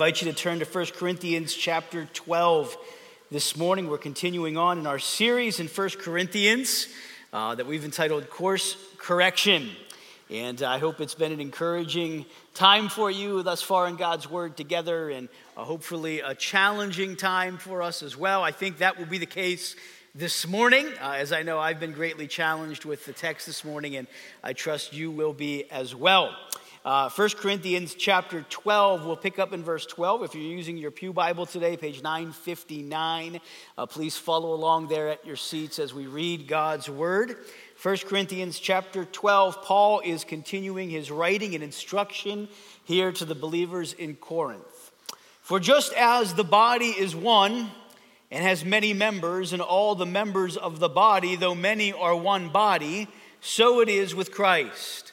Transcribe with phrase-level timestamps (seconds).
[0.00, 2.74] invite you to turn to 1 Corinthians chapter 12
[3.30, 3.86] this morning.
[3.86, 6.88] We're continuing on in our series in 1 Corinthians
[7.34, 9.68] uh, that we've entitled Course Correction.
[10.30, 12.24] And I hope it's been an encouraging
[12.54, 17.58] time for you thus far in God's Word together, and uh, hopefully a challenging time
[17.58, 18.42] for us as well.
[18.42, 19.76] I think that will be the case
[20.14, 23.96] this morning, uh, as I know I've been greatly challenged with the text this morning,
[23.96, 24.06] and
[24.42, 26.34] I trust you will be as well.
[26.82, 30.22] Uh, 1 Corinthians chapter 12, we'll pick up in verse 12.
[30.22, 33.38] If you're using your Pew Bible today, page 959,
[33.76, 37.36] uh, please follow along there at your seats as we read God's word.
[37.82, 42.48] 1 Corinthians chapter 12, Paul is continuing his writing and instruction
[42.84, 44.90] here to the believers in Corinth.
[45.42, 47.70] For just as the body is one
[48.30, 52.48] and has many members, and all the members of the body, though many are one
[52.48, 53.06] body,
[53.42, 55.12] so it is with Christ.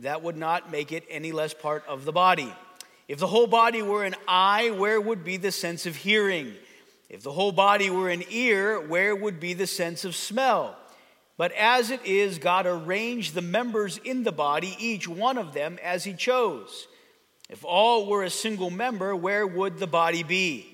[0.00, 2.52] that would not make it any less part of the body.
[3.06, 6.54] If the whole body were an eye, where would be the sense of hearing?
[7.08, 10.76] If the whole body were an ear, where would be the sense of smell?
[11.36, 15.78] But as it is, God arranged the members in the body, each one of them
[15.82, 16.86] as He chose.
[17.50, 20.73] If all were a single member, where would the body be?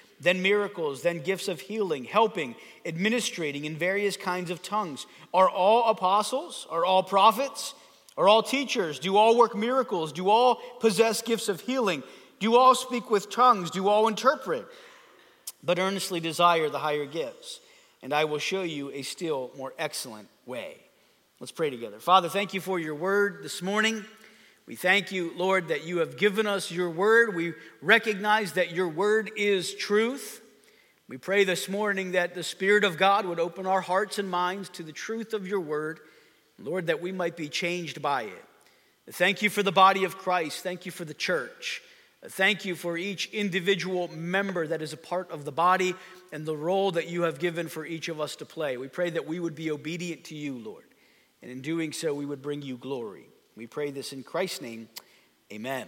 [0.21, 2.55] then miracles, then gifts of healing, helping,
[2.85, 5.07] administrating in various kinds of tongues.
[5.33, 6.67] Are all apostles?
[6.69, 7.73] Are all prophets?
[8.17, 8.99] Are all teachers?
[8.99, 10.11] Do all work miracles?
[10.11, 12.03] Do all possess gifts of healing?
[12.39, 13.71] Do all speak with tongues?
[13.71, 14.67] Do all interpret?
[15.63, 17.59] But earnestly desire the higher gifts,
[18.03, 20.77] and I will show you a still more excellent way.
[21.39, 21.99] Let's pray together.
[21.99, 24.05] Father, thank you for your word this morning.
[24.71, 27.35] We thank you, Lord, that you have given us your word.
[27.35, 30.41] We recognize that your word is truth.
[31.09, 34.69] We pray this morning that the Spirit of God would open our hearts and minds
[34.69, 35.99] to the truth of your word,
[36.57, 38.45] Lord, that we might be changed by it.
[39.09, 40.63] Thank you for the body of Christ.
[40.63, 41.81] Thank you for the church.
[42.29, 45.95] Thank you for each individual member that is a part of the body
[46.31, 48.77] and the role that you have given for each of us to play.
[48.77, 50.85] We pray that we would be obedient to you, Lord,
[51.41, 53.25] and in doing so, we would bring you glory.
[53.57, 54.87] We pray this in Christ's name.
[55.51, 55.87] Amen.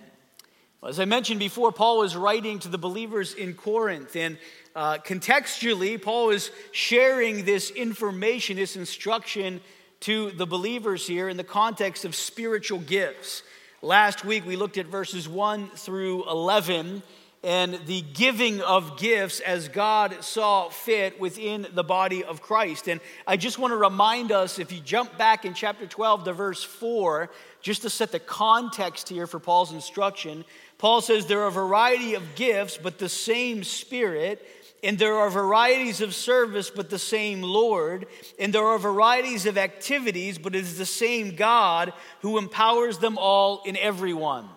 [0.81, 4.37] Well, as I mentioned before, Paul was writing to the believers in Corinth, and
[4.75, 9.61] uh, contextually, Paul is sharing this information, this instruction
[10.01, 13.43] to the believers here in the context of spiritual gifts.
[13.81, 17.01] Last week, we looked at verses 1 through 11
[17.43, 22.87] and the giving of gifts as God saw fit within the body of Christ.
[22.87, 26.33] And I just want to remind us if you jump back in chapter 12 to
[26.33, 27.29] verse 4,
[27.63, 30.45] just to set the context here for Paul's instruction,
[30.77, 34.45] Paul says there are a variety of gifts, but the same Spirit.
[34.83, 38.05] And there are varieties of service, but the same Lord.
[38.37, 43.17] And there are varieties of activities, but it is the same God who empowers them
[43.17, 44.49] all in everyone.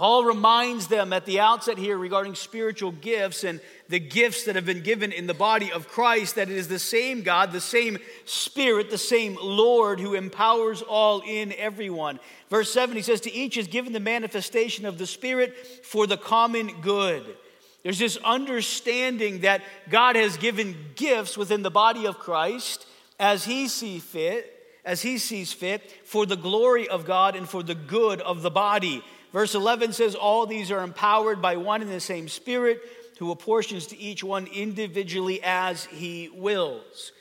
[0.00, 3.60] Paul reminds them at the outset here regarding spiritual gifts and
[3.90, 6.78] the gifts that have been given in the body of Christ that it is the
[6.78, 12.18] same God, the same Spirit, the same Lord who empowers all in everyone.
[12.48, 15.54] Verse 7, he says, To each is given the manifestation of the Spirit
[15.84, 17.36] for the common good.
[17.82, 19.60] There's this understanding that
[19.90, 22.86] God has given gifts within the body of Christ
[23.18, 24.50] as he sees fit,
[24.82, 28.50] as he sees fit for the glory of God and for the good of the
[28.50, 29.04] body.
[29.32, 32.80] Verse 11 says, All these are empowered by one and the same Spirit
[33.18, 37.12] who apportions to each one individually as he wills.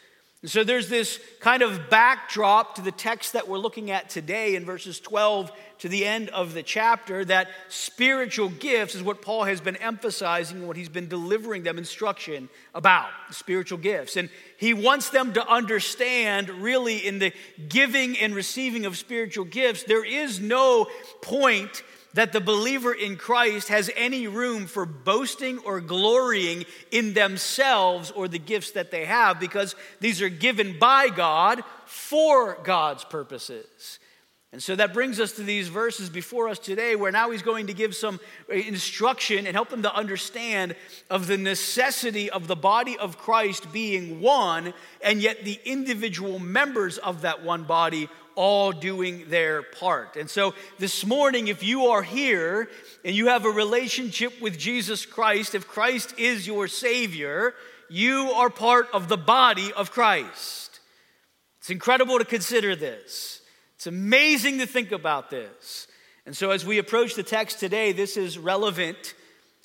[0.46, 4.64] so there's this kind of backdrop to the text that we're looking at today in
[4.64, 9.60] verses 12 to the end of the chapter that spiritual gifts is what Paul has
[9.60, 14.16] been emphasizing, what he's been delivering them instruction about spiritual gifts.
[14.16, 17.34] And he wants them to understand really in the
[17.68, 20.88] giving and receiving of spiritual gifts, there is no
[21.22, 21.84] point
[22.14, 28.28] that the believer in Christ has any room for boasting or glorying in themselves or
[28.28, 34.00] the gifts that they have because these are given by God for God's purposes.
[34.52, 37.68] And so that brings us to these verses before us today, where now he's going
[37.68, 38.20] to give some
[38.50, 40.76] instruction and help them to understand
[41.12, 44.74] of the necessity of the body of Christ being one,
[45.04, 50.16] and yet the individual members of that one body all doing their part.
[50.16, 52.70] And so this morning, if you are here
[53.04, 57.54] and you have a relationship with Jesus Christ, if Christ is your Savior,
[57.90, 60.80] you are part of the body of Christ.
[61.60, 63.42] It's incredible to consider this.
[63.76, 65.88] It's amazing to think about this.
[66.26, 69.16] And so, as we approach the text today, this is relevant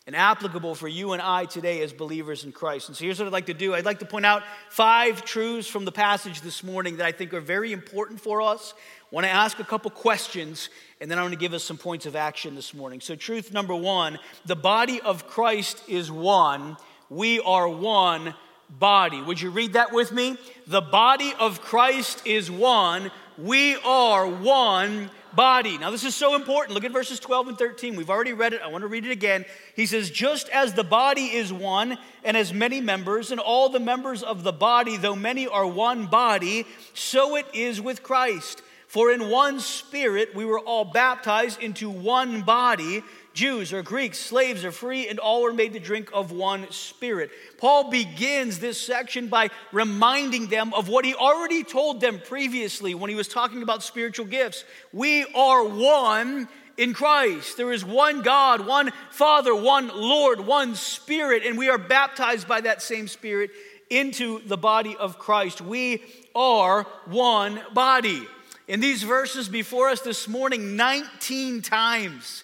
[0.07, 2.89] and applicable for you and I today as believers in Christ.
[2.89, 5.67] And so here's what I'd like to do I'd like to point out five truths
[5.67, 8.75] from the passage this morning that I think are very important for us.
[8.77, 10.69] I want to ask a couple questions,
[11.01, 13.01] and then I want to give us some points of action this morning.
[13.01, 16.77] So, truth number one the body of Christ is one,
[17.09, 18.35] we are one
[18.69, 19.23] body.
[19.23, 20.37] Would you read that with me?
[20.67, 25.79] The body of Christ is one, we are one body.
[25.79, 26.75] Now, this is so important.
[26.75, 27.97] Look at verses 12 and 13.
[27.97, 28.61] We've already read it.
[28.63, 29.45] I want to read it again.
[29.75, 33.81] He says, Just as the body is one and has many members, and all the
[33.81, 38.63] members of the body, though many are one body, so it is with Christ.
[38.87, 43.03] For in one spirit we were all baptized into one body
[43.35, 47.31] Jews or Greeks, slaves or free, and all were made to drink of one spirit.
[47.59, 53.11] Paul begins this section by reminding them of what he already told them previously when
[53.11, 54.65] he was talking about spiritual gifts.
[54.93, 57.57] We are one in Christ.
[57.57, 62.61] There is one God, one Father, one Lord, one Spirit, and we are baptized by
[62.63, 63.51] that same Spirit
[63.91, 65.61] into the body of Christ.
[65.61, 66.03] We
[66.35, 68.27] are one body.
[68.67, 72.44] In these verses before us this morning, 19 times,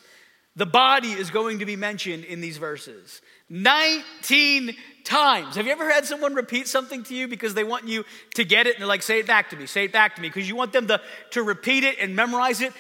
[0.57, 4.75] the body is going to be mentioned in these verses 19
[5.05, 5.57] times.
[5.57, 8.05] Have you ever had someone repeat something to you because they want you
[8.35, 10.23] to get it and they're like, say it back to me, say it back to
[10.23, 11.01] me, because you want them to,
[11.31, 12.73] to repeat it and memorize it?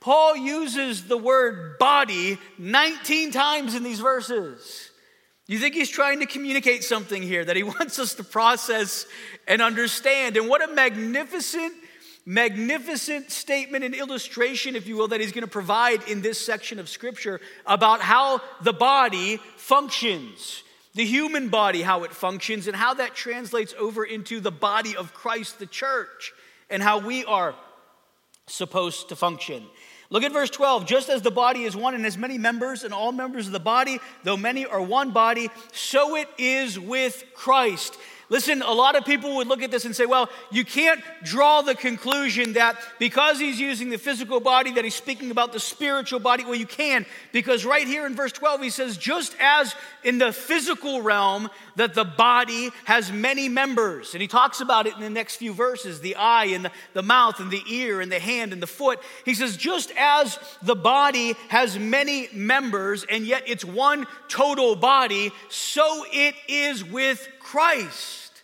[0.00, 4.90] Paul uses the word body 19 times in these verses.
[5.46, 9.06] You think he's trying to communicate something here that he wants us to process
[9.46, 10.36] and understand?
[10.36, 11.72] And what a magnificent
[12.28, 16.78] magnificent statement and illustration, if you will, that he's going to provide in this section
[16.78, 20.62] of scripture about how the body functions,
[20.94, 25.14] the human body, how it functions, and how that translates over into the body of
[25.14, 26.34] Christ, the church,
[26.68, 27.54] and how we are
[28.46, 29.64] supposed to function.
[30.10, 30.84] Look at verse 12.
[30.84, 33.58] Just as the body is one and has many members, and all members of the
[33.58, 37.96] body, though many are one body, so it is with Christ.
[38.30, 41.62] Listen, a lot of people would look at this and say, well, you can't draw
[41.62, 46.20] the conclusion that because he's using the physical body, that he's speaking about the spiritual
[46.20, 46.44] body.
[46.44, 50.30] Well, you can, because right here in verse 12, he says, just as in the
[50.30, 54.12] physical realm, that the body has many members.
[54.12, 57.02] And he talks about it in the next few verses the eye and the, the
[57.02, 59.00] mouth and the ear and the hand and the foot.
[59.24, 65.32] He says, just as the body has many members and yet it's one total body,
[65.48, 68.42] so it is with Christ.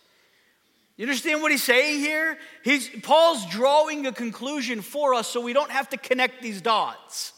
[0.97, 2.39] You understand what he's saying here?
[2.63, 7.33] He's, Paul's drawing a conclusion for us so we don't have to connect these dots.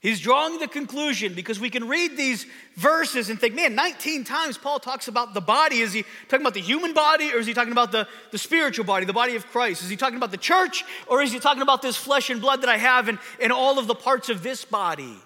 [0.00, 4.58] He's drawing the conclusion because we can read these verses and think, man, 19 times
[4.58, 5.82] Paul talks about the body.
[5.82, 8.84] Is he talking about the human body or is he talking about the, the spiritual
[8.84, 9.84] body, the body of Christ?
[9.84, 12.62] Is he talking about the church or is he talking about this flesh and blood
[12.62, 15.16] that I have and, and all of the parts of this body?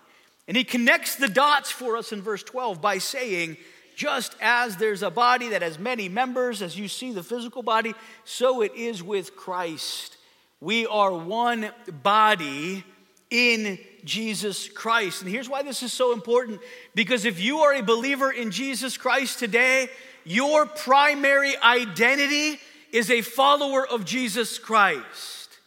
[0.47, 3.57] And he connects the dots for us in verse 12 by saying,
[3.99, 7.97] just as there's a body that has many members, as you see the physical body,
[8.23, 10.17] so it is with Christ.
[10.61, 11.73] We are one
[12.05, 12.85] body
[13.29, 15.23] in Jesus Christ.
[15.23, 16.61] And here's why this is so important
[16.95, 19.89] because if you are a believer in Jesus Christ today,
[20.25, 22.61] your primary identity
[22.93, 25.59] is a follower of Jesus Christ.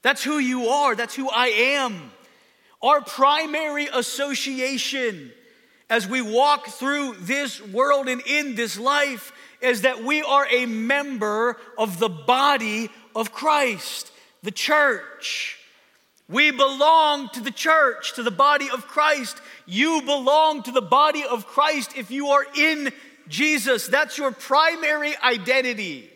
[0.00, 2.12] That's who you are, that's who I am.
[2.80, 5.32] Our primary association
[5.90, 10.66] as we walk through this world and in this life is that we are a
[10.66, 15.58] member of the body of Christ, the church.
[16.28, 19.40] We belong to the church, to the body of Christ.
[19.66, 22.92] You belong to the body of Christ if you are in
[23.28, 23.86] Jesus.
[23.86, 26.10] That's your primary identity.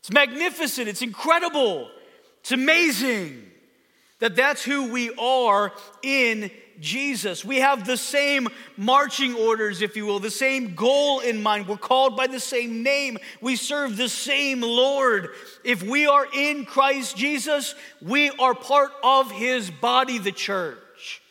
[0.00, 1.88] It's magnificent, it's incredible,
[2.40, 3.42] it's amazing
[4.20, 5.72] that that's who we are
[6.02, 7.44] in Jesus.
[7.44, 11.68] We have the same marching orders, if you will, the same goal in mind.
[11.68, 13.18] We're called by the same name.
[13.40, 15.30] We serve the same Lord.
[15.64, 21.22] If we are in Christ Jesus, we are part of his body, the church.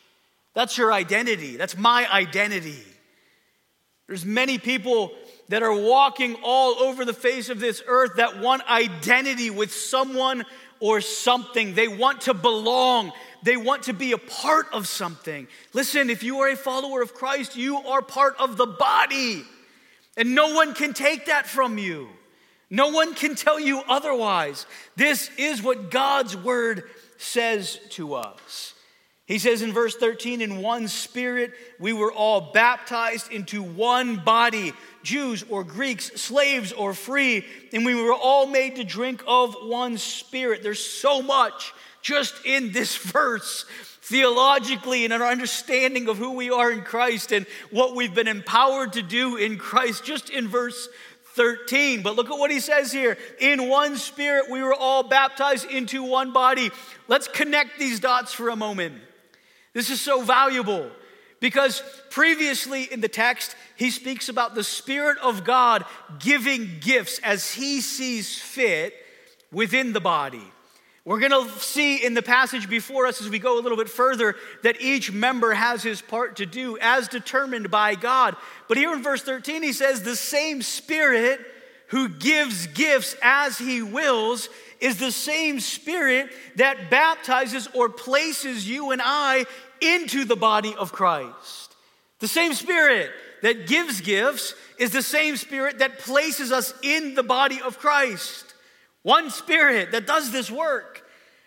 [0.54, 1.56] That's your identity.
[1.56, 2.82] That's my identity.
[4.06, 5.12] There's many people
[5.48, 10.44] that are walking all over the face of this earth that want identity with someone
[10.80, 11.74] or something.
[11.74, 13.12] They want to belong.
[13.42, 15.46] They want to be a part of something.
[15.72, 19.44] Listen, if you are a follower of Christ, you are part of the body.
[20.16, 22.08] And no one can take that from you.
[22.70, 24.66] No one can tell you otherwise.
[24.96, 26.84] This is what God's word
[27.18, 28.74] says to us.
[29.26, 34.72] He says in verse 13, in one spirit, we were all baptized into one body,
[35.06, 39.96] Jews or Greeks, slaves or free, and we were all made to drink of one
[39.98, 40.64] spirit.
[40.64, 41.72] There's so much
[42.02, 43.64] just in this verse
[44.02, 48.28] theologically and in our understanding of who we are in Christ and what we've been
[48.28, 50.88] empowered to do in Christ, just in verse
[51.34, 52.02] 13.
[52.02, 53.16] But look at what he says here.
[53.40, 56.70] In one spirit, we were all baptized into one body.
[57.08, 58.94] Let's connect these dots for a moment.
[59.72, 60.90] This is so valuable
[61.40, 65.84] because previously in the text, he speaks about the Spirit of God
[66.18, 68.94] giving gifts as he sees fit
[69.52, 70.52] within the body.
[71.04, 73.88] We're going to see in the passage before us as we go a little bit
[73.88, 78.34] further that each member has his part to do as determined by God.
[78.66, 81.40] But here in verse 13, he says, The same Spirit
[81.88, 84.48] who gives gifts as he wills
[84.80, 89.46] is the same Spirit that baptizes or places you and I
[89.94, 91.74] into the body of Christ.
[92.20, 93.10] The same Spirit
[93.42, 98.54] that gives gifts is the same Spirit that places us in the body of Christ.
[99.02, 101.02] One Spirit that does this work.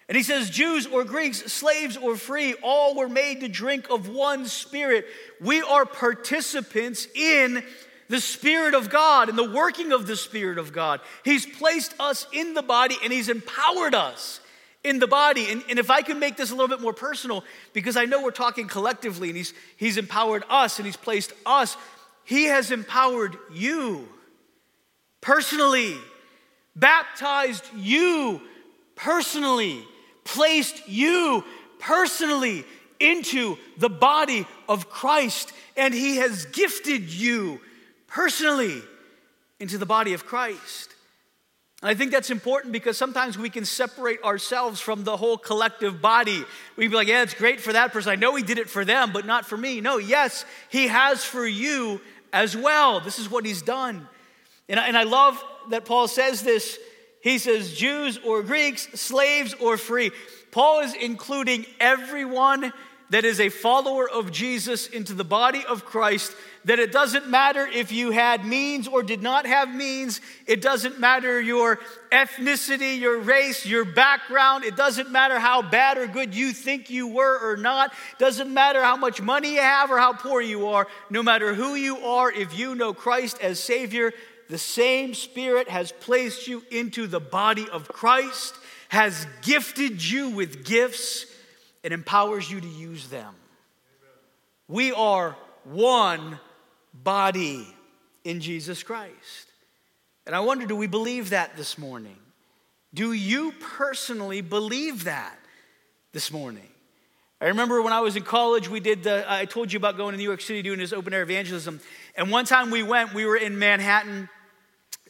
[0.08, 4.10] And he says, Jews or Greeks, slaves or free, all were made to drink of
[4.10, 5.06] one Spirit.
[5.40, 7.64] We are participants in
[8.08, 11.00] the Spirit of God and the working of the Spirit of God.
[11.24, 14.42] He's placed us in the body and He's empowered us
[14.84, 15.52] in the body.
[15.52, 17.44] And, and if I can make this a little bit more personal,
[17.74, 21.76] because I know we're talking collectively and he's, he's empowered us and He's placed us,
[22.24, 24.08] He has empowered you
[25.22, 25.96] personally,
[26.76, 28.42] baptized you
[28.96, 29.84] personally,
[30.24, 31.44] placed you
[31.80, 32.66] personally
[33.00, 37.62] into the body of Christ, and He has gifted you
[38.08, 38.82] personally
[39.60, 40.94] into the body of Christ.
[41.82, 46.44] I think that's important because sometimes we can separate ourselves from the whole collective body.
[46.76, 48.12] We'd be like, yeah, it's great for that person.
[48.12, 49.80] I know he did it for them, but not for me.
[49.80, 52.02] No, yes, he has for you
[52.34, 53.00] as well.
[53.00, 54.08] This is what he's done.
[54.68, 56.78] And I, and I love that Paul says this.
[57.22, 60.12] He says, Jews or Greeks, slaves or free.
[60.52, 62.74] Paul is including everyone
[63.10, 66.34] that is a follower of Jesus into the body of Christ,
[66.66, 71.00] that it doesn't matter if you had means or did not have means, it doesn't
[71.00, 71.80] matter your
[72.12, 77.08] ethnicity, your race, your background, it doesn't matter how bad or good you think you
[77.08, 80.68] were or not, it doesn't matter how much money you have or how poor you
[80.68, 84.14] are, no matter who you are, if you know Christ as Savior,
[84.50, 88.56] the same Spirit has placed you into the body of Christ,
[88.90, 91.26] has gifted you with gifts
[91.84, 93.34] it empowers you to use them.
[94.68, 96.40] We are one
[96.94, 97.68] body
[98.24, 99.48] in Jesus Christ.
[100.26, 102.18] And I wonder do we believe that this morning?
[102.94, 105.38] Do you personally believe that
[106.12, 106.68] this morning?
[107.42, 110.12] I remember when I was in college, we did the, I told you about going
[110.12, 111.80] to New York City doing this open air evangelism.
[112.16, 114.28] And one time we went, we were in Manhattan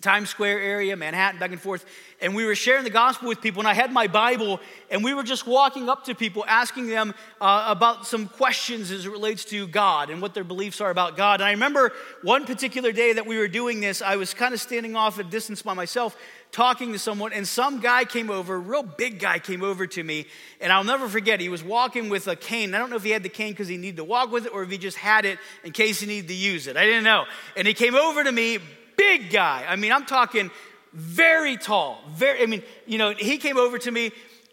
[0.02, 1.86] Times Square area, Manhattan, back and forth.
[2.22, 4.60] And we were sharing the gospel with people, and I had my Bible,
[4.90, 9.06] and we were just walking up to people, asking them uh, about some questions as
[9.06, 11.42] it relates to God and what their beliefs are about God.
[11.42, 11.92] And I remember
[12.24, 15.24] one particular day that we were doing this, I was kind of standing off a
[15.24, 16.16] distance by myself,
[16.52, 20.04] talking to someone, and some guy came over, a real big guy came over to
[20.04, 20.28] me,
[20.62, 22.74] and I'll never forget, he was walking with a cane.
[22.74, 24.54] I don't know if he had the cane because he needed to walk with it
[24.54, 26.78] or if he just had it in case he needed to use it.
[26.78, 27.26] I didn't know.
[27.58, 28.60] And he came over to me,
[29.00, 29.66] big guy.
[29.68, 30.52] I mean, I'm talking
[30.94, 32.02] very tall.
[32.10, 34.12] Very, I mean, you know, he came over to me,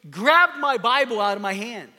[0.09, 1.91] grabbed my Bible out of my hand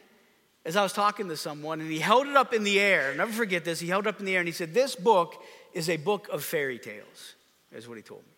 [0.63, 3.11] as I was talking to someone, and he held it up in the air.
[3.11, 3.79] I'll never forget this.
[3.79, 5.41] He held it up in the air and he said, This book
[5.73, 7.35] is a book of fairy tales,
[7.71, 8.37] is what he told me.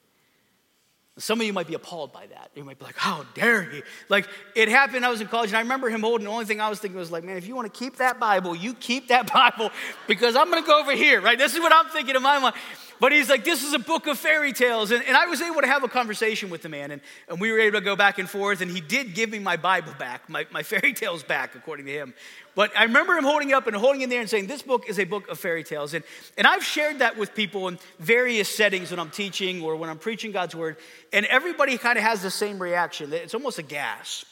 [1.19, 2.51] Some of you might be appalled by that.
[2.55, 3.81] You might be like, how dare he?
[4.07, 4.25] Like,
[4.55, 6.69] it happened, I was in college, and I remember him holding, the only thing I
[6.69, 9.31] was thinking was like, man, if you want to keep that Bible, you keep that
[9.33, 9.69] Bible,
[10.07, 11.37] because I'm going to go over here, right?
[11.37, 12.55] This is what I'm thinking in my mind.
[12.99, 14.91] But he's like, this is a book of fairy tales.
[14.91, 17.49] And, and I was able to have a conversation with the man, and, and we
[17.51, 18.59] were able to go back and forth.
[18.59, 21.93] And he did give me my Bible back, my, my fairy tales back, according to
[21.93, 22.13] him.
[22.55, 24.99] But I remember him holding up and holding it there and saying, This book is
[24.99, 25.93] a book of fairy tales.
[25.93, 26.03] And,
[26.37, 29.99] and I've shared that with people in various settings when I'm teaching or when I'm
[29.99, 30.75] preaching God's word.
[31.13, 33.13] And everybody kind of has the same reaction.
[33.13, 34.27] It's almost a gasp.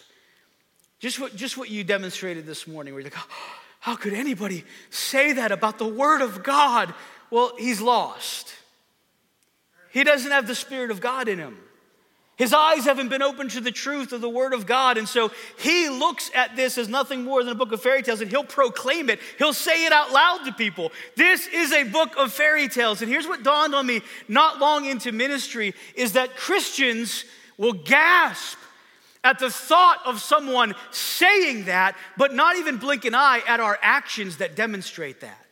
[1.00, 4.66] Just what, just what you demonstrated this morning, where you're like, oh, How could anybody
[4.90, 6.94] say that about the word of God?
[7.30, 8.57] Well, he's lost.
[9.98, 11.58] He doesn't have the Spirit of God in him.
[12.36, 15.00] His eyes haven't been opened to the truth of the Word of God.
[15.00, 18.22] And so he looks at this as nothing more than a book of fairy tales
[18.22, 19.20] and he'll proclaim it.
[19.40, 20.92] He'll say it out loud to people.
[21.16, 23.02] This is a book of fairy tales.
[23.02, 27.26] And here's what dawned on me not long into ministry is that Christians
[27.58, 28.60] will gasp
[29.24, 33.80] at the thought of someone saying that, but not even blink an eye at our
[33.82, 35.47] actions that demonstrate that.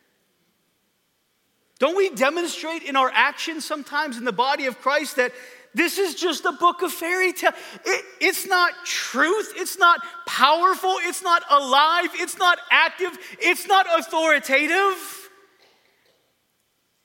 [1.86, 5.32] Don't we demonstrate in our actions sometimes in the body of Christ that
[5.76, 7.52] this is just a book of fairy tale.
[7.86, 9.54] It, it's not truth.
[9.56, 10.96] It's not powerful.
[11.02, 12.10] It's not alive.
[12.16, 13.16] It's not active.
[13.40, 15.30] It's not authoritative.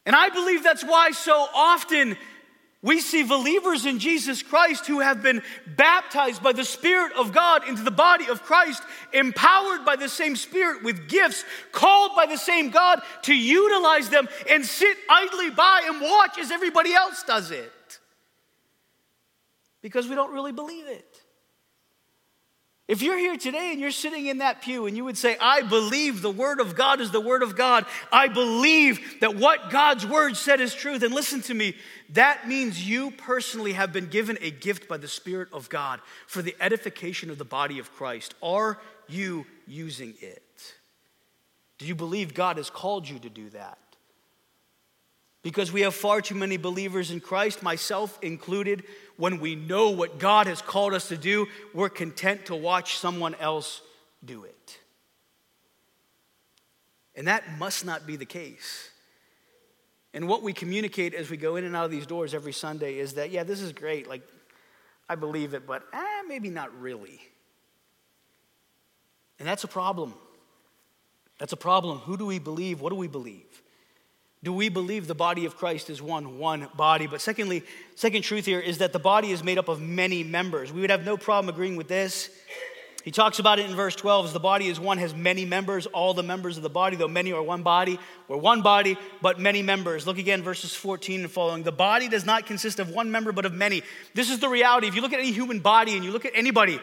[0.06, 2.16] And I believe that's why so often
[2.82, 7.68] we see believers in Jesus Christ who have been baptized by the Spirit of God
[7.68, 8.82] into the body of Christ,
[9.12, 14.28] empowered by the same Spirit with gifts, called by the same God to utilize them
[14.48, 17.70] and sit idly by and watch as everybody else does it
[19.82, 21.19] because we don't really believe it.
[22.90, 25.62] If you're here today and you're sitting in that pew and you would say, I
[25.62, 30.04] believe the Word of God is the Word of God, I believe that what God's
[30.04, 31.76] Word said is true, then listen to me.
[32.14, 36.42] That means you personally have been given a gift by the Spirit of God for
[36.42, 38.34] the edification of the body of Christ.
[38.42, 38.76] Are
[39.08, 40.74] you using it?
[41.78, 43.78] Do you believe God has called you to do that?
[45.42, 48.84] Because we have far too many believers in Christ, myself included,
[49.16, 53.34] when we know what God has called us to do, we're content to watch someone
[53.36, 53.80] else
[54.24, 54.78] do it.
[57.14, 58.90] And that must not be the case.
[60.12, 62.98] And what we communicate as we go in and out of these doors every Sunday
[62.98, 64.08] is that, yeah, this is great.
[64.08, 64.22] Like,
[65.08, 67.20] I believe it, but eh, maybe not really.
[69.38, 70.14] And that's a problem.
[71.38, 71.98] That's a problem.
[71.98, 72.80] Who do we believe?
[72.80, 73.62] What do we believe?
[74.42, 77.06] Do we believe the body of Christ is one, one body?
[77.06, 77.62] But secondly,
[77.94, 80.72] second truth here is that the body is made up of many members.
[80.72, 82.30] We would have no problem agreeing with this.
[83.04, 85.86] He talks about it in verse 12 as the body is one, has many members.
[85.86, 87.98] All the members of the body, though many are one body,
[88.28, 90.06] we're one body, but many members.
[90.06, 91.62] Look again, verses 14 and following.
[91.62, 93.82] The body does not consist of one member, but of many.
[94.14, 94.86] This is the reality.
[94.86, 96.78] If you look at any human body and you look at anybody,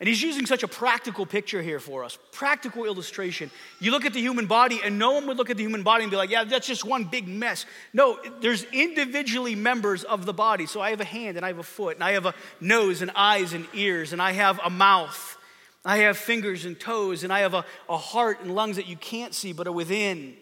[0.00, 3.50] and he's using such a practical picture here for us, practical illustration.
[3.80, 6.04] You look at the human body, and no one would look at the human body
[6.04, 7.66] and be like, yeah, that's just one big mess.
[7.92, 10.64] No, there's individually members of the body.
[10.64, 13.02] So I have a hand, and I have a foot, and I have a nose,
[13.02, 15.36] and eyes, and ears, and I have a mouth.
[15.84, 18.96] I have fingers and toes, and I have a, a heart and lungs that you
[18.96, 20.34] can't see but are within.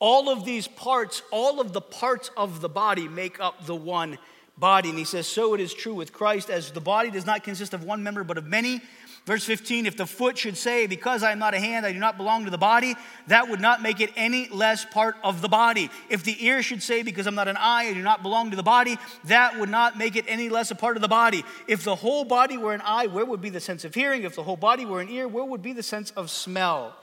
[0.00, 4.18] All of these parts, all of the parts of the body make up the one
[4.58, 4.88] body.
[4.88, 7.74] And he says, So it is true with Christ, as the body does not consist
[7.74, 8.80] of one member, but of many.
[9.24, 11.98] Verse 15, if the foot should say, Because I am not a hand, I do
[11.98, 15.48] not belong to the body, that would not make it any less part of the
[15.48, 15.90] body.
[16.08, 18.56] If the ear should say, Because I'm not an eye, I do not belong to
[18.56, 21.44] the body, that would not make it any less a part of the body.
[21.66, 24.22] If the whole body were an eye, where would be the sense of hearing?
[24.22, 26.96] If the whole body were an ear, where would be the sense of smell?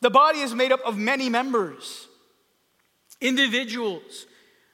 [0.00, 2.06] The body is made up of many members,
[3.20, 4.26] individuals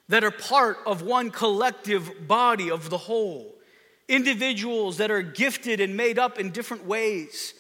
[0.09, 3.55] that are part of one collective body of the whole.
[4.09, 7.55] Individuals that are gifted and made up in different ways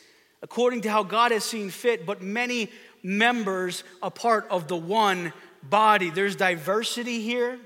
[0.44, 2.70] according to how God has seen fit, but many
[3.02, 6.10] members a part of the one body.
[6.10, 7.58] There's diversity here,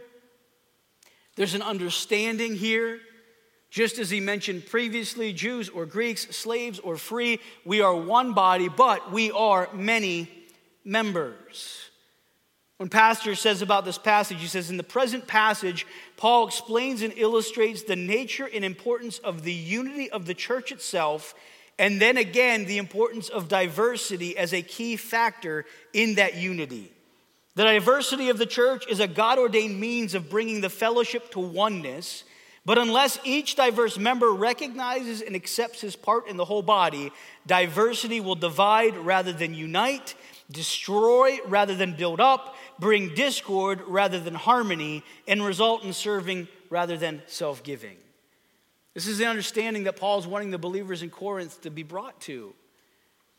[1.35, 3.01] there's an understanding here.
[3.71, 8.71] Just as he mentioned previously, Jews or Greeks, slaves or free, we are one body,
[8.71, 10.31] but we are many
[10.87, 11.88] members.
[12.79, 15.85] When Pastor says about this passage, he says, In the present passage,
[16.17, 21.35] Paul explains and illustrates the nature and importance of the unity of the church itself,
[21.77, 26.93] and then again, the importance of diversity as a key factor in that unity.
[27.57, 31.41] The diversity of the church is a God ordained means of bringing the fellowship to
[31.41, 32.23] oneness.
[32.65, 37.11] But unless each diverse member recognizes and accepts his part in the whole body,
[37.47, 40.15] diversity will divide rather than unite,
[40.51, 46.97] destroy rather than build up, bring discord rather than harmony, and result in serving rather
[46.97, 47.97] than self giving.
[48.95, 52.55] This is the understanding that Paul's wanting the believers in Corinth to be brought to.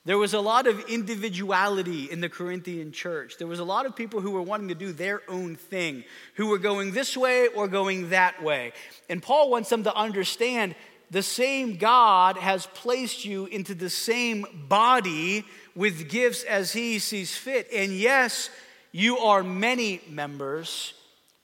[0.05, 3.37] There was a lot of individuality in the Corinthian church.
[3.37, 6.47] There was a lot of people who were wanting to do their own thing, who
[6.47, 8.71] were going this way or going that way.
[9.09, 10.75] And Paul wants them to understand
[11.11, 15.43] the same God has placed you into the same body
[15.75, 17.67] with gifts as he sees fit.
[17.73, 18.49] And yes,
[18.91, 20.93] you are many members,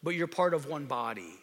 [0.02, 1.34] but you're part of one body.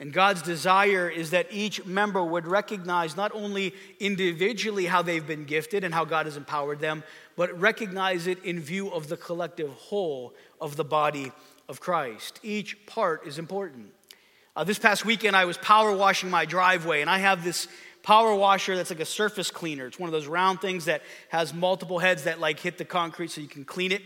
[0.00, 5.44] And God's desire is that each member would recognize not only individually how they've been
[5.44, 7.04] gifted and how God has empowered them,
[7.36, 11.30] but recognize it in view of the collective whole of the body
[11.68, 12.40] of Christ.
[12.42, 13.92] Each part is important.
[14.56, 17.68] Uh, this past weekend, I was power washing my driveway, and I have this
[18.02, 19.86] power washer that's like a surface cleaner.
[19.86, 23.30] It's one of those round things that has multiple heads that like hit the concrete
[23.30, 24.02] so you can clean it.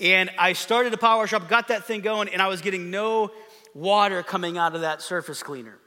[0.00, 3.30] And I started a power shop, got that thing going, and I was getting no
[3.74, 5.78] water coming out of that surface cleaner.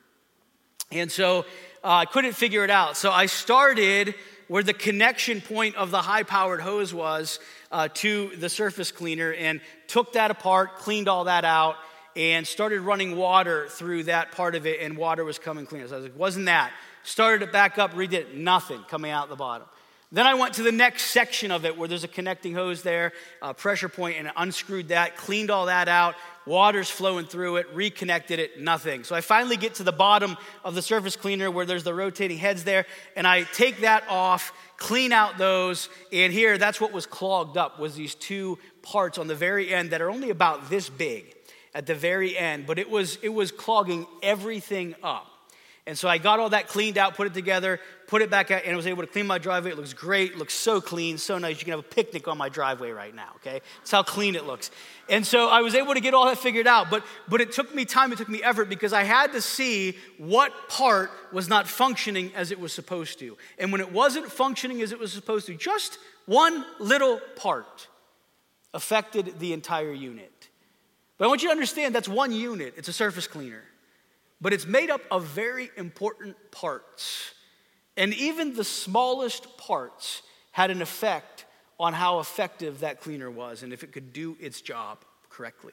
[0.91, 1.39] And so
[1.83, 2.95] uh, I couldn't figure it out.
[2.95, 4.13] So I started
[4.47, 7.39] where the connection point of the high powered hose was
[7.71, 11.75] uh, to the surface cleaner and took that apart, cleaned all that out,
[12.15, 15.87] and started running water through that part of it, and water was coming clean.
[15.87, 16.71] So I was like, wasn't that?
[17.01, 19.67] Started it back up, redid it, nothing coming out the bottom.
[20.13, 23.13] Then I went to the next section of it where there's a connecting hose there,
[23.41, 26.13] a pressure point, and unscrewed that, cleaned all that out,
[26.45, 29.03] water's flowing through it, reconnected it, nothing.
[29.05, 32.37] So I finally get to the bottom of the surface cleaner where there's the rotating
[32.37, 37.07] heads there, and I take that off, clean out those, and here that's what was
[37.07, 40.89] clogged up was these two parts on the very end that are only about this
[40.89, 41.35] big
[41.73, 45.32] at the very end, but it was it was clogging everything up.
[45.85, 48.61] And so I got all that cleaned out, put it together, put it back out,
[48.63, 49.71] and I was able to clean my driveway.
[49.71, 51.59] It looks great, it looks so clean, so nice.
[51.59, 53.59] You can have a picnic on my driveway right now, okay?
[53.79, 54.71] That's how clean it looks.
[55.09, 57.75] And so I was able to get all that figured out, but, but it took
[57.75, 61.67] me time, it took me effort because I had to see what part was not
[61.67, 63.37] functioning as it was supposed to.
[63.57, 67.89] And when it wasn't functioning as it was supposed to, just one little part
[68.73, 70.49] affected the entire unit.
[71.17, 73.63] But I want you to understand that's one unit, it's a surface cleaner
[74.43, 77.33] but it's made up of very important parts.
[77.95, 81.45] And even the smallest parts had an effect
[81.79, 85.71] on how effective that cleaner was and if it could do its job correctly.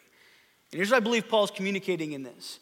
[0.70, 2.60] And here's what I believe Paul's communicating in this.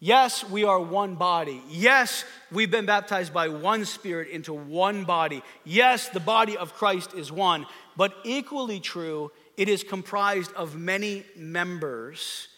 [0.00, 1.62] Yes, we are one body.
[1.68, 5.42] Yes, we've been baptized by one spirit into one body.
[5.64, 7.66] Yes, the body of Christ is one.
[7.94, 12.48] But equally true, it is comprised of many members,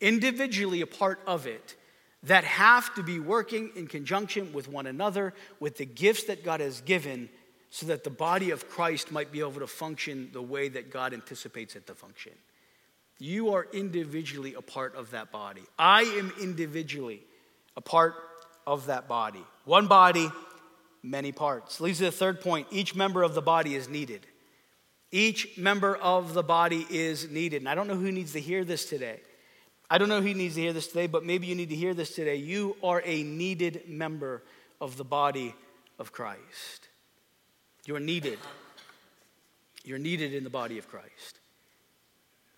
[0.00, 1.76] individually a part of it,
[2.24, 6.60] that have to be working in conjunction with one another, with the gifts that God
[6.60, 7.28] has given,
[7.70, 11.14] so that the body of Christ might be able to function the way that God
[11.14, 12.32] anticipates it to function.
[13.18, 15.62] You are individually a part of that body.
[15.78, 17.22] I am individually
[17.76, 18.14] a part
[18.66, 19.44] of that body.
[19.64, 20.30] One body,
[21.02, 21.80] many parts.
[21.80, 24.26] Leads to the third point each member of the body is needed.
[25.12, 27.62] Each member of the body is needed.
[27.62, 29.20] And I don't know who needs to hear this today.
[29.90, 31.94] I don't know who needs to hear this today, but maybe you need to hear
[31.94, 32.36] this today.
[32.36, 34.42] You are a needed member
[34.80, 35.52] of the body
[35.98, 36.88] of Christ.
[37.86, 38.38] You are needed.
[39.84, 41.40] You're needed in the body of Christ.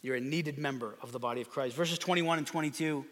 [0.03, 1.75] You're a needed member of the body of Christ.
[1.75, 3.07] Verses 21 and 22,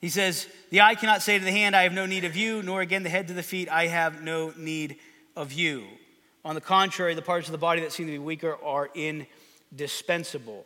[0.00, 2.62] he says, The eye cannot say to the hand, I have no need of you,
[2.62, 4.96] nor again the head to the feet, I have no need
[5.36, 5.84] of you.
[6.44, 10.64] On the contrary, the parts of the body that seem to be weaker are indispensable.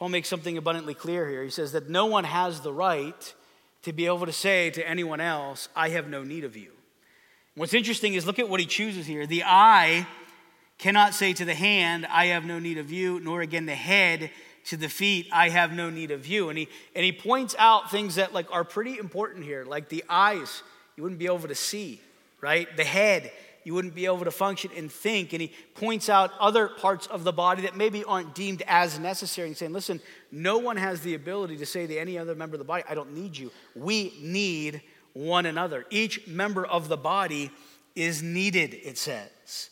[0.00, 1.44] Paul makes something abundantly clear here.
[1.44, 3.34] He says that no one has the right
[3.82, 6.72] to be able to say to anyone else, I have no need of you.
[7.54, 9.26] What's interesting is look at what he chooses here.
[9.26, 10.06] The eye
[10.78, 14.30] cannot say to the hand, I have no need of you, nor again the head
[14.66, 16.48] to the feet, I have no need of you.
[16.48, 20.02] And he, and he points out things that like are pretty important here, like the
[20.08, 20.62] eyes,
[20.96, 22.00] you wouldn't be able to see,
[22.40, 22.74] right?
[22.74, 23.32] The head,
[23.64, 25.32] you wouldn't be able to function and think.
[25.32, 29.48] And he points out other parts of the body that maybe aren't deemed as necessary
[29.48, 32.58] and saying, listen, no one has the ability to say to any other member of
[32.58, 33.50] the body, I don't need you.
[33.74, 35.86] We need one another.
[35.90, 37.50] Each member of the body
[37.94, 39.70] is needed, it says.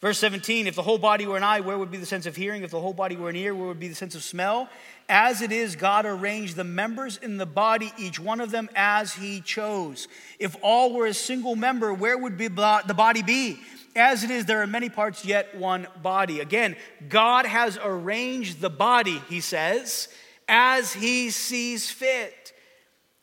[0.00, 2.34] Verse 17, if the whole body were an eye, where would be the sense of
[2.34, 2.62] hearing?
[2.62, 4.70] If the whole body were an ear, where would be the sense of smell?
[5.10, 9.12] As it is, God arranged the members in the body, each one of them as
[9.12, 10.08] he chose.
[10.38, 13.60] If all were a single member, where would be the body be?
[13.94, 16.40] As it is, there are many parts, yet one body.
[16.40, 16.76] Again,
[17.10, 20.08] God has arranged the body, he says,
[20.48, 22.54] as he sees fit.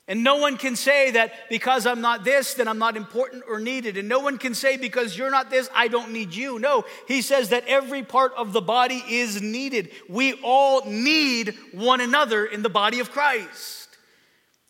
[0.08, 3.60] And no one can say that because I'm not this, then I'm not important or
[3.60, 3.98] needed.
[3.98, 6.60] And no one can say because you're not this, I don't need you.
[6.60, 9.90] No, he says that every part of the body is needed.
[10.08, 13.77] We all need one another in the body of Christ.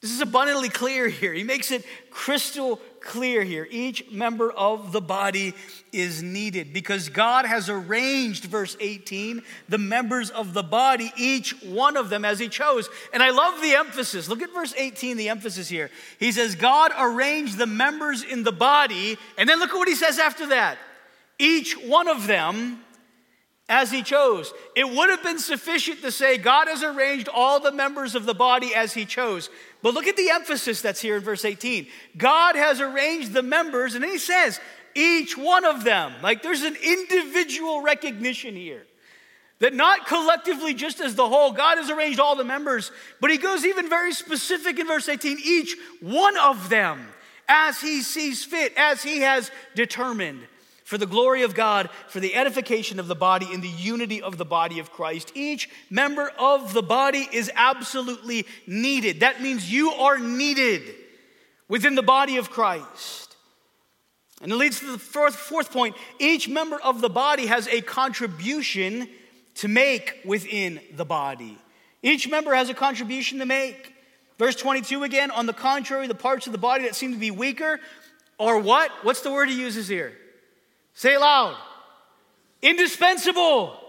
[0.02, 1.34] This is abundantly clear here.
[1.34, 3.68] He makes it crystal clear here.
[3.72, 5.56] Each member of the body
[5.92, 11.98] is needed because God has arranged, verse 18, the members of the body, each one
[11.98, 12.90] of them as He chose.
[13.12, 14.30] And I love the emphasis.
[14.30, 15.90] Look at verse 18, the emphasis here.
[16.20, 19.18] He says, God arranged the members in the body.
[19.36, 20.78] And then look at what He says after that
[21.40, 22.84] each one of them
[23.70, 24.54] as he chose.
[24.76, 28.34] It would have been sufficient to say God has arranged all the members of the
[28.34, 29.50] body as he chose.
[29.82, 31.88] But look at the emphasis that's here in verse 18.
[32.18, 34.60] God has arranged the members, and he says,
[34.96, 36.14] each one of them.
[36.22, 38.86] Like there's an individual recognition here.
[39.60, 43.38] That not collectively, just as the whole, God has arranged all the members, but he
[43.38, 47.08] goes even very specific in verse 18 each one of them
[47.48, 50.46] as he sees fit, as he has determined
[50.88, 54.38] for the glory of God, for the edification of the body, in the unity of
[54.38, 55.34] the body of Christ.
[55.36, 59.20] Each member of the body is absolutely needed.
[59.20, 60.82] That means you are needed
[61.68, 63.36] within the body of Christ.
[64.42, 67.82] And it leads to the fourth, fourth point each member of the body has a
[67.82, 69.10] contribution
[69.56, 71.58] to make within the body.
[72.02, 73.94] Each member has a contribution to make.
[74.40, 77.30] Verse 22 again, on the contrary, the parts of the body that seem to be
[77.30, 77.82] weaker
[78.40, 78.90] are what?
[79.04, 80.14] What's the word he uses here?
[80.98, 81.56] Say it loud.
[82.64, 83.80] Indispensable.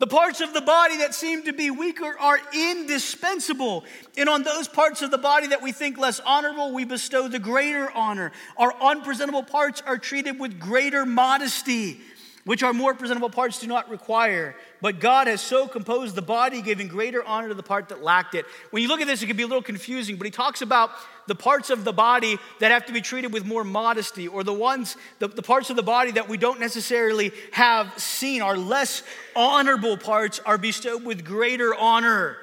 [0.00, 3.84] The parts of the body that seem to be weaker are indispensable.
[4.18, 7.38] And on those parts of the body that we think less honorable, we bestow the
[7.38, 8.32] greater honor.
[8.58, 12.02] Our unpresentable parts are treated with greater modesty
[12.44, 14.56] which our more presentable parts do not require.
[14.80, 18.34] But God has so composed the body, giving greater honor to the part that lacked
[18.34, 18.46] it.
[18.70, 20.90] When you look at this, it can be a little confusing, but he talks about
[21.28, 24.52] the parts of the body that have to be treated with more modesty, or the
[24.52, 29.04] ones, the, the parts of the body that we don't necessarily have seen, our less
[29.36, 32.38] honorable parts are bestowed with greater honor.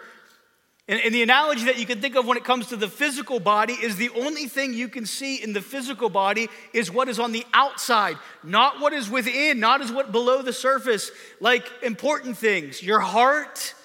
[0.89, 3.39] And, and, the analogy that you can think of when it comes to the physical
[3.39, 7.19] body is the only thing you can see in the physical body is what is
[7.19, 12.39] on the outside, not what is within, not as what below the surface, like important
[12.39, 13.75] things, your heart,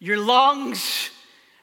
[0.00, 1.08] your lungs,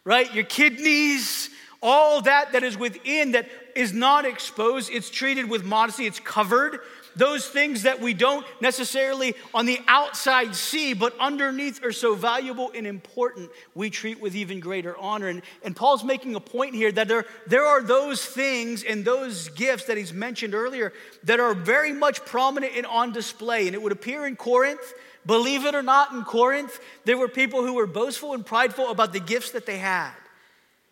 [0.04, 0.34] right?
[0.34, 1.52] Your kidneys,
[1.84, 6.80] all that that is within that is not exposed, it's treated with modesty, it's covered
[7.15, 12.71] those things that we don't necessarily on the outside see, but underneath are so valuable
[12.74, 15.28] and important, we treat with even greater honor.
[15.28, 19.50] And, and Paul's making a point here that there, there are those things and those
[19.50, 20.93] gifts that he's mentioned earlier
[21.24, 23.67] that are very much prominent and on display.
[23.67, 24.93] And it would appear in Corinth.
[25.26, 29.13] Believe it or not, in Corinth, there were people who were boastful and prideful about
[29.13, 30.12] the gifts that they had.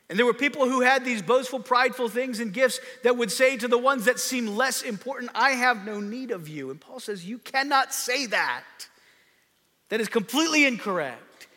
[0.10, 3.58] And there were people who had these boastful, prideful things and gifts that would say
[3.58, 6.72] to the ones that seem less important, I have no need of you.
[6.72, 8.64] And Paul says, You cannot say that.
[9.90, 11.48] That is completely incorrect.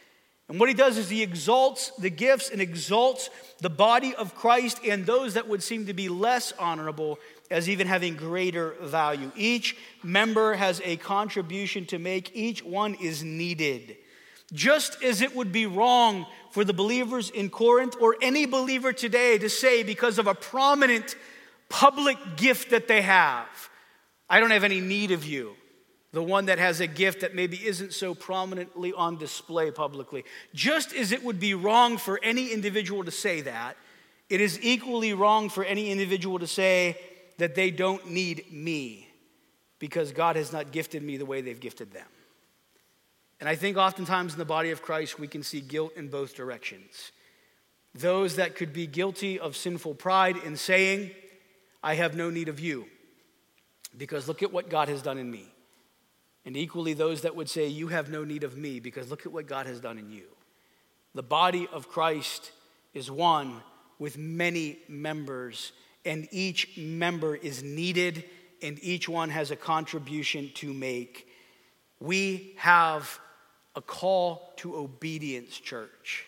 [0.49, 4.81] And what he does is he exalts the gifts and exalts the body of Christ
[4.87, 7.19] and those that would seem to be less honorable
[7.51, 9.31] as even having greater value.
[9.35, 13.97] Each member has a contribution to make, each one is needed.
[14.53, 19.39] Just as it would be wrong for the believers in Corinth or any believer today
[19.39, 21.17] to say, because of a prominent
[21.69, 23.47] public gift that they have,
[24.29, 25.55] I don't have any need of you.
[26.13, 30.25] The one that has a gift that maybe isn't so prominently on display publicly.
[30.55, 33.79] Just as it would be wrong for any individual to say that,
[34.29, 36.99] it is equally wrong for any individual to say
[37.39, 39.09] that they don't need me
[39.79, 42.07] because God has not gifted me the way they've gifted them.
[43.43, 46.37] And I think oftentimes in the body of Christ, we can see guilt in both
[46.37, 47.11] directions.
[47.93, 51.11] Those that could be guilty of sinful pride in saying,
[51.83, 52.87] I have no need of you,
[53.99, 55.53] because look at what God has done in me.
[56.45, 59.33] And equally, those that would say, You have no need of me, because look at
[59.33, 60.29] what God has done in you.
[61.17, 62.53] The body of Christ
[62.95, 63.61] is one
[63.99, 65.73] with many members,
[66.05, 68.23] and each member is needed,
[68.63, 71.27] and each one has a contribution to make.
[71.99, 73.19] We have
[73.75, 76.27] a call to obedience, church.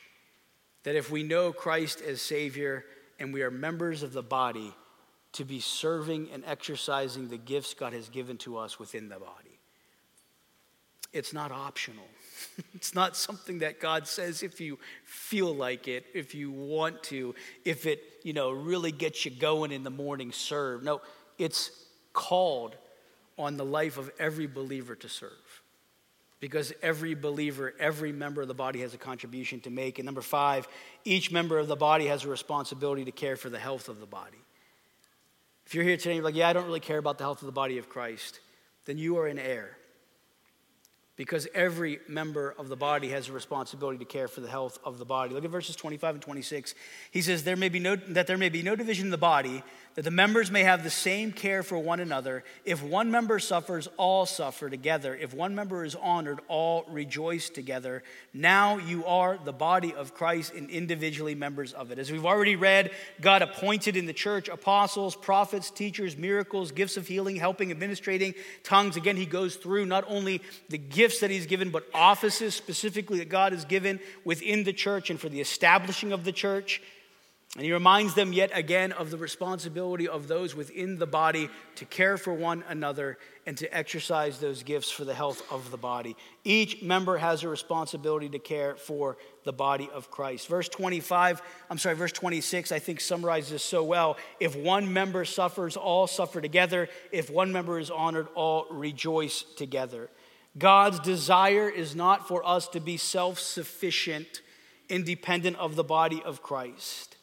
[0.85, 2.85] That if we know Christ as Savior
[3.19, 4.75] and we are members of the body,
[5.35, 9.59] to be serving and exercising the gifts God has given to us within the body.
[11.13, 12.07] It's not optional.
[12.75, 17.35] it's not something that God says if you feel like it, if you want to,
[17.65, 20.85] if it, you know, really gets you going in the morning, serve.
[20.85, 21.01] No,
[21.37, 21.71] it's
[22.13, 22.77] called
[23.37, 25.33] on the life of every believer to serve
[26.45, 29.99] because every believer, every member of the body has a contribution to make.
[29.99, 30.69] And number five,
[31.03, 34.05] each member of the body has a responsibility to care for the health of the
[34.05, 34.37] body.
[35.65, 37.41] If you're here today, and you're like, yeah, I don't really care about the health
[37.41, 38.41] of the body of Christ,
[38.85, 39.75] then you are in error.
[41.17, 44.99] because every member of the body has a responsibility to care for the health of
[44.99, 45.33] the body.
[45.33, 46.75] Look at verses 25 and 26.
[47.13, 49.63] He says, there may be no, that there may be no division in the body,
[49.95, 52.43] that the members may have the same care for one another.
[52.65, 55.15] If one member suffers, all suffer together.
[55.15, 58.03] If one member is honored, all rejoice together.
[58.33, 62.01] Now you are the body of Christ and individually members of it.
[62.01, 67.07] As we've already read, God appointed in the church apostles, prophets, teachers, miracles, gifts of
[67.07, 68.97] healing, helping, administrating, tongues.
[68.97, 73.29] Again, he goes through not only the gifts that he's given, but offices specifically that
[73.29, 76.83] God has given within the church and for the establishing of the church.
[77.57, 81.85] And he reminds them yet again of the responsibility of those within the body to
[81.85, 86.17] care for one another and to exercise those gifts for the health of the body.
[86.43, 90.49] Each member has a responsibility to care for the body of Christ.
[90.49, 94.17] Verse 25, I'm sorry, verse 26, I think summarizes so well.
[94.41, 96.89] If one member suffers, all suffer together.
[97.13, 100.11] If one member is honored, all rejoice together.
[100.59, 104.41] God's desire is not for us to be self sufficient,
[104.89, 107.14] independent of the body of Christ.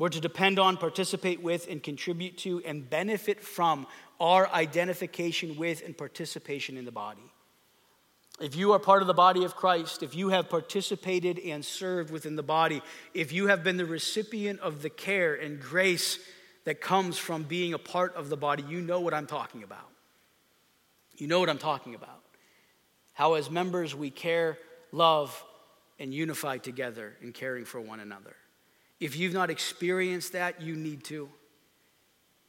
[0.00, 3.86] We're to depend on, participate with, and contribute to, and benefit from
[4.18, 7.20] our identification with and participation in the body.
[8.40, 12.10] If you are part of the body of Christ, if you have participated and served
[12.10, 12.80] within the body,
[13.12, 16.18] if you have been the recipient of the care and grace
[16.64, 19.90] that comes from being a part of the body, you know what I'm talking about.
[21.18, 22.22] You know what I'm talking about.
[23.12, 24.56] How, as members, we care,
[24.92, 25.44] love,
[25.98, 28.34] and unify together in caring for one another.
[29.00, 31.28] If you've not experienced that, you need to.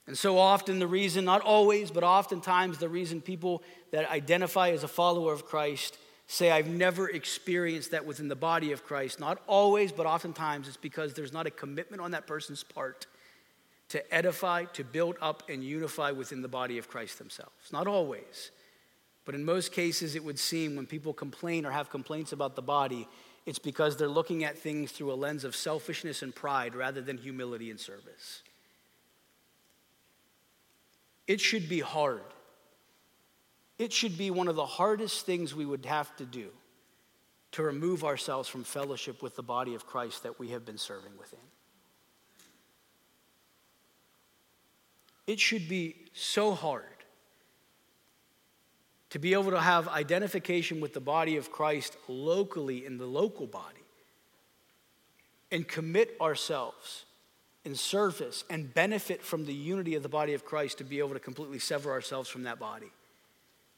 [0.08, 4.84] And so often, the reason, not always, but oftentimes, the reason people that identify as
[4.84, 9.42] a follower of Christ say, I've never experienced that within the body of Christ, not
[9.48, 13.06] always, but oftentimes, it's because there's not a commitment on that person's part
[13.90, 17.72] to edify, to build up, and unify within the body of Christ themselves.
[17.72, 18.52] Not always.
[19.26, 22.62] But in most cases, it would seem when people complain or have complaints about the
[22.62, 23.08] body,
[23.46, 27.18] it's because they're looking at things through a lens of selfishness and pride rather than
[27.18, 28.44] humility and service.
[31.28, 32.22] It should be hard.
[33.80, 36.50] It should be one of the hardest things we would have to do
[37.54, 41.12] to remove ourselves from fellowship with the body of Christ that we have been serving
[41.18, 41.40] within.
[45.28, 46.86] It should be so hard
[49.12, 53.46] to be able to have identification with the body of Christ locally in the local
[53.46, 53.84] body
[55.52, 57.06] and commit ourselves
[57.66, 61.14] in service and benefit from the unity of the body of Christ to be able
[61.14, 62.92] to completely sever ourselves from that body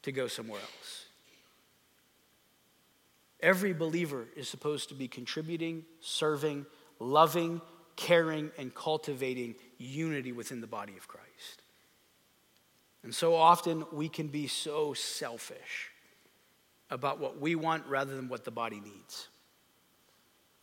[0.03, 1.05] to go somewhere else.
[3.41, 6.67] Every believer is supposed to be contributing, serving,
[6.99, 7.59] loving,
[7.95, 11.62] caring, and cultivating unity within the body of Christ.
[13.03, 15.91] And so often we can be so selfish
[16.89, 19.27] about what we want rather than what the body needs.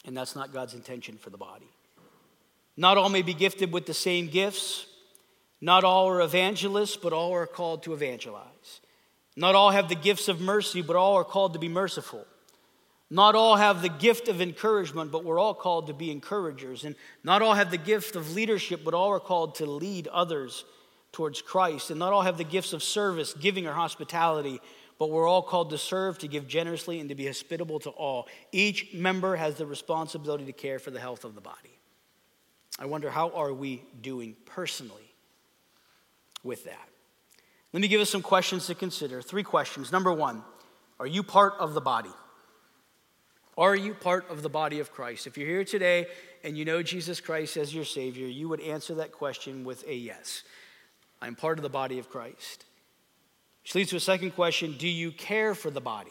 [0.06, 1.68] And that's not God's intention for the body.
[2.76, 4.86] Not all may be gifted with the same gifts.
[5.60, 8.80] Not all are evangelists, but all are called to evangelize.
[9.36, 12.26] Not all have the gifts of mercy, but all are called to be merciful.
[13.10, 16.84] Not all have the gift of encouragement, but we're all called to be encouragers.
[16.84, 20.64] And not all have the gift of leadership, but all are called to lead others
[21.12, 21.90] towards Christ.
[21.90, 24.60] And not all have the gifts of service, giving, or hospitality,
[24.98, 28.28] but we're all called to serve, to give generously, and to be hospitable to all.
[28.52, 31.78] Each member has the responsibility to care for the health of the body.
[32.78, 35.14] I wonder how are we doing personally
[36.42, 36.88] with that?
[37.72, 39.22] Let me give us some questions to consider.
[39.22, 39.92] Three questions.
[39.92, 40.42] Number one,
[40.98, 42.10] are you part of the body?
[43.56, 45.26] Are you part of the body of Christ?
[45.26, 46.06] If you're here today
[46.42, 49.94] and you know Jesus Christ as your Savior, you would answer that question with a
[49.94, 50.42] yes.
[51.22, 52.64] I'm part of the body of Christ.
[53.62, 56.10] Which leads to a second question Do you care for the body?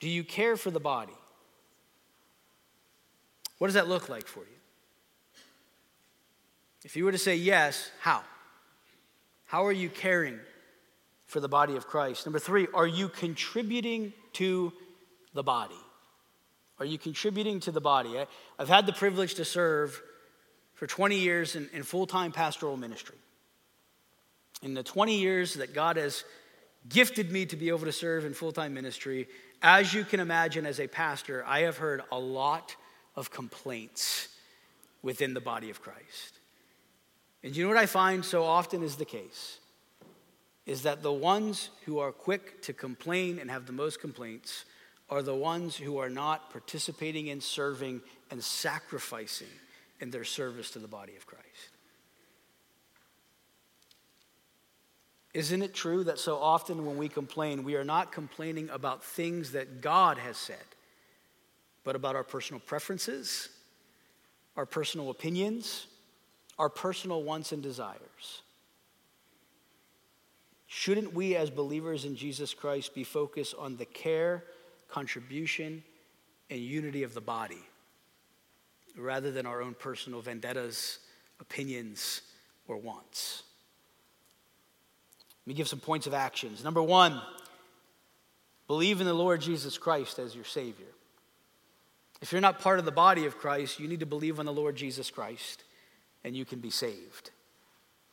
[0.00, 1.12] Do you care for the body?
[3.58, 5.40] What does that look like for you?
[6.84, 8.22] If you were to say yes, how?
[9.46, 10.40] How are you caring
[11.26, 12.26] for the body of Christ?
[12.26, 14.72] Number three, are you contributing to
[15.34, 15.76] the body?
[16.80, 18.18] Are you contributing to the body?
[18.18, 18.26] I,
[18.58, 20.02] have had the privilege to serve
[20.74, 23.18] for 20 years in, in full time pastoral ministry
[24.62, 26.24] in the 20 years that God has
[26.88, 29.28] gifted me to be able to serve in full time ministry,
[29.60, 32.74] as you can imagine, as a pastor, I have heard a lot
[33.14, 34.28] of complaints
[35.02, 36.38] within the body of Christ.
[37.42, 39.58] And you know what I find so often is the case?
[40.64, 44.64] Is that the ones who are quick to complain and have the most complaints
[45.10, 49.48] are the ones who are not participating in serving and sacrificing
[50.00, 51.71] in their service to the body of Christ.
[55.34, 59.52] Isn't it true that so often when we complain, we are not complaining about things
[59.52, 60.56] that God has said,
[61.84, 63.48] but about our personal preferences,
[64.56, 65.86] our personal opinions,
[66.58, 68.42] our personal wants and desires?
[70.66, 74.44] Shouldn't we, as believers in Jesus Christ, be focused on the care,
[74.88, 75.82] contribution,
[76.50, 77.62] and unity of the body
[78.96, 80.98] rather than our own personal vendettas,
[81.40, 82.20] opinions,
[82.68, 83.44] or wants?
[85.44, 86.62] Let me give some points of actions.
[86.62, 87.20] Number one,
[88.68, 90.86] believe in the Lord Jesus Christ as your Savior.
[92.20, 94.52] If you're not part of the body of Christ, you need to believe on the
[94.52, 95.64] Lord Jesus Christ
[96.24, 97.30] and you can be saved.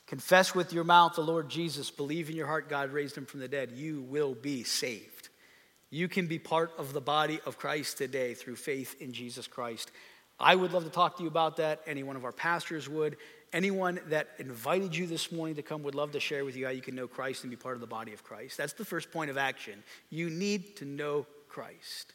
[0.08, 3.42] Confess with your mouth the Lord Jesus, believe in your heart God raised him from
[3.42, 5.30] the dead, you will be saved.
[5.92, 9.92] You can be part of the body of Christ today through faith in Jesus Christ.
[10.40, 11.82] I would love to talk to you about that.
[11.86, 13.18] Any one of our pastors would.
[13.52, 16.72] Anyone that invited you this morning to come would love to share with you how
[16.72, 18.58] you can know Christ and be part of the body of Christ.
[18.58, 19.84] That's the first point of action.
[20.12, 22.14] You need to know Christ.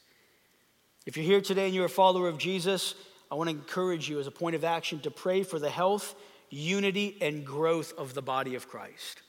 [1.06, 2.94] If you're here today and you're a follower of Jesus,
[3.32, 6.14] I want to encourage you as a point of action to pray for the health,
[6.50, 9.22] unity, and growth of the body of Christ.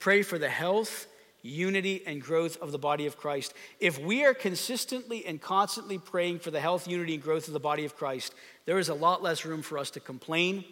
[0.00, 1.06] Pray for the health,
[1.42, 3.54] unity, and growth of the body of Christ.
[3.78, 7.60] If we are consistently and constantly praying for the health, unity, and growth of the
[7.60, 8.34] body of Christ,
[8.66, 10.64] there is a lot less room for us to complain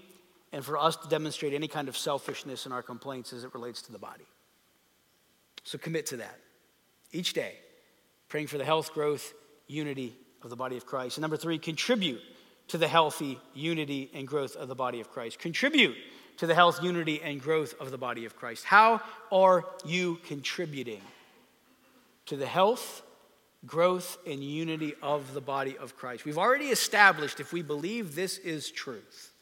[0.53, 3.83] and for us to demonstrate any kind of selfishness in our complaints as it relates
[3.83, 4.27] to the body.
[5.65, 6.39] So commit to that
[7.13, 7.55] each day,
[8.29, 9.35] praying for the health, growth,
[9.67, 11.19] unity of the body of Christ.
[11.19, 12.21] And number three, contribute
[12.69, 15.39] to the healthy unity and growth of the body of Christ.
[15.39, 15.97] Contribute
[16.39, 18.65] to the health, unity, and growth of the body of Christ.
[18.65, 21.01] How are you contributing
[22.27, 23.03] to the health,
[23.67, 26.25] growth, and unity of the body of Christ?
[26.25, 29.33] We've already established, if we believe this is truth,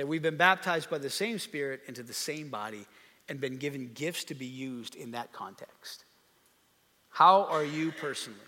[0.00, 2.86] that we've been baptized by the same Spirit into the same body
[3.28, 6.04] and been given gifts to be used in that context.
[7.10, 8.38] How are you personally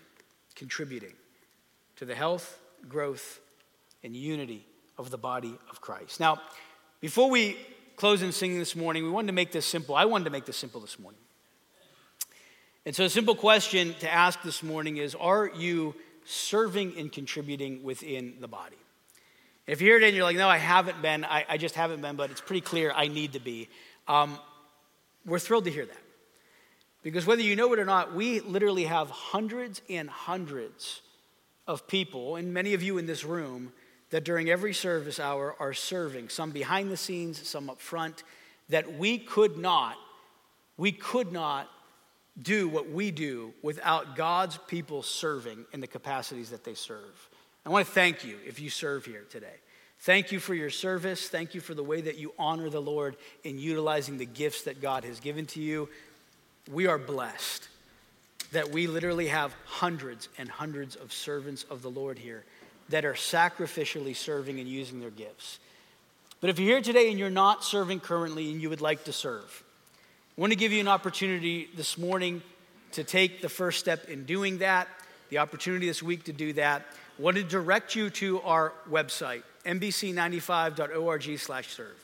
[0.55, 1.13] contributing
[1.97, 3.39] to the health, growth,
[4.03, 4.65] and unity
[4.97, 6.19] of the body of Christ?
[6.19, 6.41] Now,
[7.01, 7.55] before we
[7.97, 9.93] close in singing this morning, we wanted to make this simple.
[9.93, 11.21] I wanted to make this simple this morning.
[12.83, 15.93] And so, a simple question to ask this morning is Are you
[16.25, 18.77] serving and contributing within the body?
[19.65, 22.15] If you're today and you're like, no, I haven't been, I, I just haven't been,
[22.17, 23.69] but it's pretty clear I need to be,
[24.07, 24.37] um,
[25.25, 25.97] we're thrilled to hear that.
[27.01, 31.01] Because whether you know it or not, we literally have hundreds and hundreds
[31.65, 33.71] of people, and many of you in this room,
[34.09, 38.23] that during every service hour are serving, some behind the scenes, some up front,
[38.69, 39.95] that we could not,
[40.77, 41.69] we could not
[42.41, 47.29] do what we do without God's people serving in the capacities that they serve.
[47.65, 49.55] I want to thank you if you serve here today.
[49.99, 51.29] Thank you for your service.
[51.29, 54.81] Thank you for the way that you honor the Lord in utilizing the gifts that
[54.81, 55.87] God has given to you.
[56.69, 57.69] We are blessed
[58.51, 62.43] that we literally have hundreds and hundreds of servants of the Lord here
[62.89, 65.59] that are sacrificially serving and using their gifts.
[66.41, 69.13] But if you're here today and you're not serving currently and you would like to
[69.13, 69.63] serve,
[70.37, 72.41] I want to give you an opportunity this morning
[72.91, 74.89] to take the first step in doing that,
[75.29, 76.85] the opportunity this week to do that
[77.19, 81.95] want to direct you to our website, nbc95.org slash serve.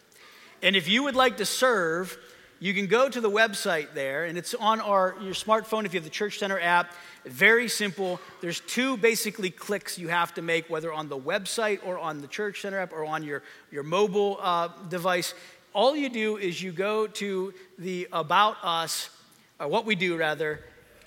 [0.62, 2.18] And if you would like to serve,
[2.60, 5.99] you can go to the website there, and it's on our, your smartphone if you
[5.99, 6.93] have the Church Center app.
[7.26, 8.20] Very simple.
[8.41, 12.28] There's two basically clicks you have to make, whether on the website or on the
[12.28, 15.34] Church Center app or on your, your mobile uh, device.
[15.74, 19.10] All you do is you go to the About Us,
[19.60, 20.60] or what we do rather,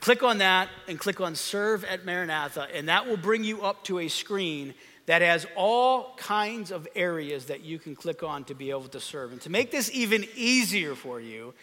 [0.02, 3.84] Click on that and click on Serve at Maranatha, and that will bring you up
[3.84, 4.74] to a screen
[5.06, 8.98] that has all kinds of areas that you can click on to be able to
[8.98, 9.30] serve.
[9.30, 11.54] And to make this even easier for you,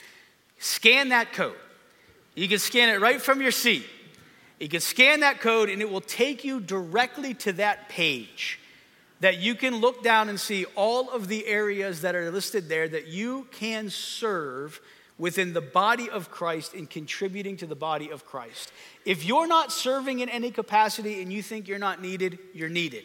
[0.58, 1.58] scan that code.
[2.34, 3.86] You can scan it right from your seat.
[4.58, 8.58] You can scan that code, and it will take you directly to that page
[9.20, 12.88] that you can look down and see all of the areas that are listed there
[12.88, 14.80] that you can serve
[15.20, 18.72] within the body of Christ and contributing to the body of Christ.
[19.06, 23.04] If you're not serving in any capacity and you think you're not needed, you're needed.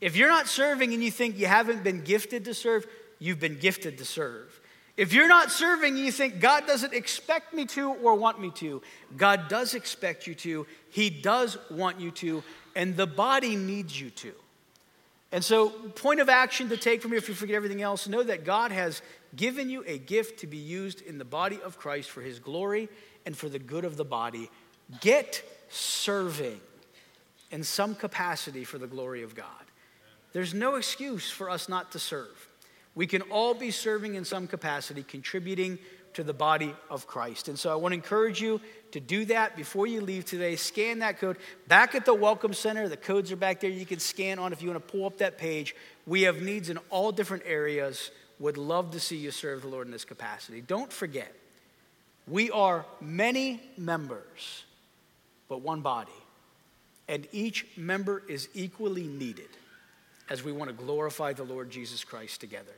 [0.00, 2.86] If you're not serving and you think you haven't been gifted to serve,
[3.18, 4.60] you've been gifted to serve.
[4.96, 8.50] If you're not serving and you think God doesn't expect me to or want me
[8.52, 8.80] to,
[9.16, 10.66] God does expect you to.
[10.90, 12.42] He does want you to,
[12.74, 14.32] and the body needs you to.
[15.32, 18.22] And so, point of action to take from here if you forget everything else, know
[18.22, 19.02] that God has
[19.36, 22.88] given you a gift to be used in the body of Christ for his glory
[23.24, 24.50] and for the good of the body.
[25.00, 26.60] Get serving
[27.50, 29.46] in some capacity for the glory of God.
[30.32, 32.48] There's no excuse for us not to serve.
[32.94, 35.78] We can all be serving in some capacity, contributing
[36.14, 37.48] to the body of Christ.
[37.48, 38.58] And so I want to encourage you
[38.92, 40.56] to do that before you leave today.
[40.56, 41.36] Scan that code.
[41.68, 43.68] Back at the Welcome Center, the codes are back there.
[43.68, 45.76] You can scan on if you want to pull up that page.
[46.06, 48.10] We have needs in all different areas.
[48.38, 50.60] Would love to see you serve the Lord in this capacity.
[50.60, 51.34] Don't forget,
[52.28, 54.64] we are many members,
[55.48, 56.10] but one body.
[57.08, 59.48] And each member is equally needed
[60.28, 62.72] as we want to glorify the Lord Jesus Christ together.